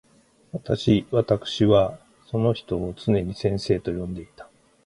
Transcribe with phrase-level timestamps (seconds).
[0.51, 4.49] 私わたくしはその人を常に先生と呼んでいた。